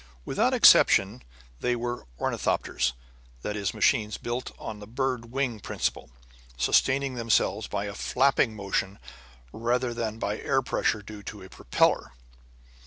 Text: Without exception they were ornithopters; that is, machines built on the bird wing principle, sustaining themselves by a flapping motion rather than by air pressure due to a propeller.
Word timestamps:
Without 0.25 0.51
exception 0.51 1.21
they 1.59 1.75
were 1.75 2.07
ornithopters; 2.19 2.93
that 3.43 3.55
is, 3.55 3.71
machines 3.71 4.17
built 4.17 4.51
on 4.57 4.79
the 4.79 4.87
bird 4.87 5.25
wing 5.31 5.59
principle, 5.59 6.09
sustaining 6.57 7.13
themselves 7.13 7.67
by 7.67 7.85
a 7.85 7.93
flapping 7.93 8.55
motion 8.55 8.97
rather 9.53 9.93
than 9.93 10.17
by 10.17 10.39
air 10.39 10.63
pressure 10.63 11.03
due 11.03 11.21
to 11.21 11.43
a 11.43 11.49
propeller. 11.49 12.13